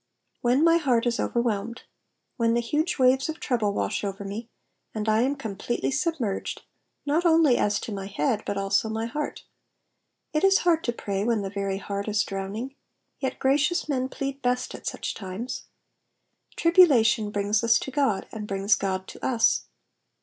[0.43, 1.81] ''''When my heart is overwhehnetl
[2.37, 4.49] :'"—when the huge waves of trouble wash over me,
[4.95, 6.63] and I am completely submerged,
[7.05, 9.43] not only as to my head, but also my heart.
[10.33, 12.73] It is hard to pray when the very heart is drowning,
[13.19, 15.65] yet gracious men plead best at such times.
[16.55, 19.65] Tribulation brings us to God, and brings God to us.